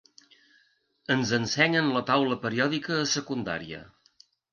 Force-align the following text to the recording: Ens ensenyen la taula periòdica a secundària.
Ens 1.15 1.33
ensenyen 1.37 1.91
la 1.97 2.01
taula 2.07 2.37
periòdica 2.47 2.95
a 3.01 3.05
secundària. 3.13 3.83